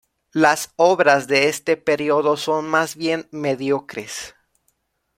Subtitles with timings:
[0.33, 4.33] Las obras de este periodo son más bien mediocres.